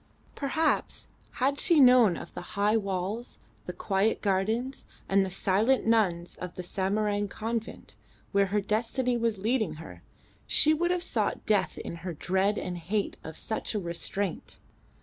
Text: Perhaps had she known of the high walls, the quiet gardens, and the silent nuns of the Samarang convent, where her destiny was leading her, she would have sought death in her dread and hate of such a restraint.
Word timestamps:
Perhaps 0.33 1.09
had 1.33 1.59
she 1.59 1.79
known 1.79 2.17
of 2.17 2.33
the 2.33 2.41
high 2.57 2.75
walls, 2.75 3.37
the 3.67 3.71
quiet 3.71 4.19
gardens, 4.19 4.87
and 5.07 5.23
the 5.23 5.29
silent 5.29 5.85
nuns 5.85 6.33
of 6.37 6.55
the 6.55 6.63
Samarang 6.63 7.29
convent, 7.29 7.95
where 8.31 8.47
her 8.47 8.61
destiny 8.61 9.15
was 9.15 9.37
leading 9.37 9.73
her, 9.75 10.01
she 10.47 10.73
would 10.73 10.89
have 10.89 11.03
sought 11.03 11.45
death 11.45 11.77
in 11.77 11.97
her 11.97 12.13
dread 12.13 12.57
and 12.57 12.79
hate 12.79 13.17
of 13.23 13.37
such 13.37 13.75
a 13.75 13.79
restraint. 13.79 14.57